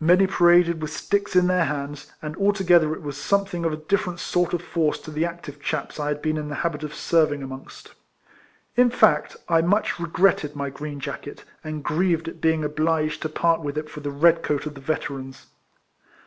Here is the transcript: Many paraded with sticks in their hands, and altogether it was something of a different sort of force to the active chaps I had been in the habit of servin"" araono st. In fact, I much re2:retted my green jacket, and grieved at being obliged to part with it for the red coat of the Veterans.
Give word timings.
Many 0.00 0.26
paraded 0.26 0.82
with 0.82 0.92
sticks 0.92 1.34
in 1.34 1.46
their 1.46 1.64
hands, 1.64 2.12
and 2.20 2.36
altogether 2.36 2.92
it 2.92 3.00
was 3.00 3.16
something 3.16 3.64
of 3.64 3.72
a 3.72 3.78
different 3.78 4.20
sort 4.20 4.52
of 4.52 4.60
force 4.60 4.98
to 4.98 5.10
the 5.10 5.24
active 5.24 5.62
chaps 5.62 5.98
I 5.98 6.08
had 6.08 6.20
been 6.20 6.36
in 6.36 6.50
the 6.50 6.56
habit 6.56 6.82
of 6.82 6.94
servin"" 6.94 7.40
araono 7.40 7.70
st. 7.70 7.94
In 8.76 8.90
fact, 8.90 9.34
I 9.48 9.62
much 9.62 9.94
re2:retted 9.94 10.54
my 10.54 10.68
green 10.68 11.00
jacket, 11.00 11.44
and 11.64 11.82
grieved 11.82 12.28
at 12.28 12.42
being 12.42 12.64
obliged 12.66 13.22
to 13.22 13.30
part 13.30 13.62
with 13.62 13.78
it 13.78 13.88
for 13.88 14.00
the 14.00 14.10
red 14.10 14.42
coat 14.42 14.66
of 14.66 14.74
the 14.74 14.82
Veterans. 14.82 15.46